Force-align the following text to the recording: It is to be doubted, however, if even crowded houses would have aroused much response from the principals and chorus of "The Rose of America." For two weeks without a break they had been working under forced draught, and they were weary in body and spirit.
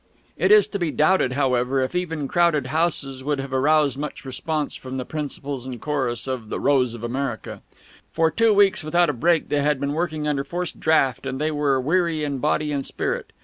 It 0.35 0.51
is 0.51 0.67
to 0.69 0.79
be 0.79 0.89
doubted, 0.89 1.33
however, 1.33 1.79
if 1.79 1.93
even 1.93 2.27
crowded 2.27 2.65
houses 2.65 3.23
would 3.23 3.37
have 3.39 3.53
aroused 3.53 3.99
much 3.99 4.25
response 4.25 4.75
from 4.75 4.97
the 4.97 5.05
principals 5.05 5.63
and 5.67 5.79
chorus 5.79 6.25
of 6.25 6.49
"The 6.49 6.59
Rose 6.59 6.95
of 6.95 7.03
America." 7.03 7.61
For 8.11 8.31
two 8.31 8.51
weeks 8.51 8.83
without 8.83 9.11
a 9.11 9.13
break 9.13 9.49
they 9.49 9.61
had 9.61 9.79
been 9.79 9.93
working 9.93 10.27
under 10.27 10.43
forced 10.43 10.79
draught, 10.79 11.27
and 11.27 11.39
they 11.39 11.51
were 11.51 11.79
weary 11.79 12.23
in 12.23 12.39
body 12.39 12.71
and 12.71 12.83
spirit. 12.83 13.31